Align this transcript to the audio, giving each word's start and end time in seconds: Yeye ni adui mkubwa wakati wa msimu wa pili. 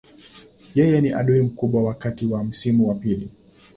Yeye 0.77 0.97
ni 1.01 1.09
adui 1.19 1.41
mkubwa 1.41 1.83
wakati 1.83 2.25
wa 2.25 2.43
msimu 2.43 2.89
wa 2.89 2.95
pili. 2.95 3.29